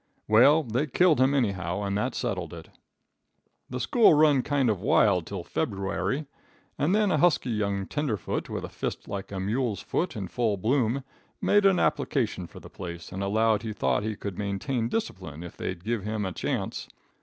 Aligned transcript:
"Well, 0.27 0.63
they 0.63 0.87
killed 0.87 1.21
him, 1.21 1.35
anyhow, 1.35 1.83
and 1.83 1.95
that 1.95 2.15
settled 2.15 2.55
it." 2.55 2.69
"The 3.69 3.79
school 3.79 4.15
run 4.15 4.41
kind 4.41 4.67
of 4.67 4.81
wild 4.81 5.27
till 5.27 5.43
Feboowary, 5.43 6.25
and 6.75 6.95
then 6.95 7.11
a 7.11 7.19
husky 7.19 7.51
young 7.51 7.85
tenderfoot, 7.85 8.49
with 8.49 8.63
a 8.65 8.69
fist 8.69 9.07
like 9.07 9.31
a 9.31 9.39
mule's 9.39 9.81
foot 9.83 10.15
in 10.15 10.27
full 10.27 10.57
bloom, 10.57 11.03
made 11.39 11.67
an 11.67 11.77
application 11.77 12.47
for 12.47 12.59
the 12.59 12.67
place, 12.67 13.11
and 13.11 13.21
allowed 13.21 13.61
he 13.61 13.73
thought 13.73 14.01
he 14.01 14.15
could 14.15 14.39
maintain 14.39 14.89
discipline 14.89 15.43
if 15.43 15.55
they'd 15.55 15.83
give 15.83 16.03
him 16.03 16.25
a 16.25 16.31
chance. 16.31 16.87